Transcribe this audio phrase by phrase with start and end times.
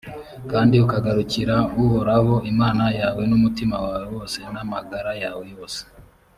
[0.51, 5.81] kandi ukagarukira uhoraho imana yawe n’umutima wawe wose, n’amagara yawe yose.